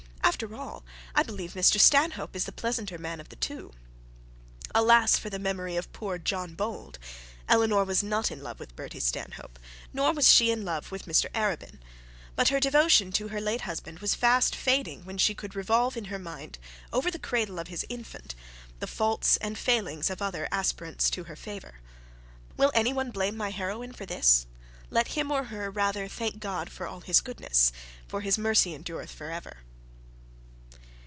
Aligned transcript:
'After 0.23 0.55
all, 0.55 0.83
I 1.13 1.21
believe 1.21 1.53
Mr 1.53 1.79
Stanhope 1.79 2.35
is 2.35 2.45
the 2.45 2.51
pleasanter 2.53 2.97
man 2.97 3.19
of 3.19 3.29
the 3.29 3.35
two.' 3.35 3.73
Alas 4.73 5.15
for 5.17 5.29
the 5.29 5.37
memory 5.37 5.75
of 5.75 5.91
poor 5.93 6.17
John 6.17 6.55
Bold! 6.55 6.97
Eleanor 7.47 7.83
was 7.83 8.01
not 8.01 8.31
in 8.31 8.41
love 8.41 8.59
with 8.59 8.75
Bertie 8.75 9.01
Stanhope, 9.01 9.59
nor 9.93 10.13
was 10.13 10.31
she 10.31 10.49
in 10.49 10.65
love 10.65 10.89
with 10.89 11.05
Mr 11.05 11.25
Arabin. 11.35 11.77
But 12.35 12.47
her 12.47 12.59
devotion 12.59 13.11
to 13.13 13.27
her 13.27 13.39
late 13.41 13.61
husband 13.61 13.99
was 13.99 14.15
fast 14.15 14.55
fading, 14.55 15.03
when 15.05 15.19
she 15.19 15.35
could 15.35 15.53
revolve 15.55 15.95
in 15.97 16.05
her 16.05 16.17
mind, 16.17 16.57
over 16.91 17.11
the 17.11 17.19
cradle 17.19 17.59
of 17.59 17.67
his 17.67 17.85
infant, 17.87 18.33
the 18.79 18.87
faults 18.87 19.37
and 19.37 19.59
failings 19.59 20.09
of 20.09 20.21
other 20.23 20.47
aspirants 20.51 21.11
to 21.11 21.25
her 21.25 21.35
favour. 21.35 21.81
Will 22.57 22.71
any 22.73 22.93
one 22.93 23.11
blame 23.11 23.37
my 23.37 23.51
heroine 23.51 23.93
for 23.93 24.07
this? 24.07 24.47
Let 24.89 25.09
him 25.09 25.29
or 25.31 25.43
her 25.45 25.69
rather 25.69 26.07
thank 26.07 26.39
God 26.39 26.71
for 26.71 26.87
all 26.87 27.01
His 27.01 27.21
goodness, 27.21 27.71
for 28.07 28.21
His 28.21 28.39
mercy 28.39 28.73
endureth 28.73 29.11
for 29.11 29.29
ever. 29.29 29.57